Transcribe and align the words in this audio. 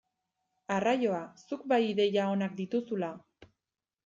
Arraioa, 0.75 1.19
zuk 1.49 1.67
bai 1.75 1.79
ideia 1.89 2.25
onak 2.37 2.57
dituzula! 2.63 3.13